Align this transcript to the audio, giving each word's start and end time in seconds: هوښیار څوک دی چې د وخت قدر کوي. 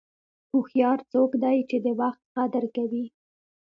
هوښیار 0.51 0.99
څوک 1.11 1.31
دی 1.43 1.57
چې 1.69 1.77
د 1.85 1.87
وخت 1.99 2.23
قدر 2.35 2.63
کوي. 2.75 3.05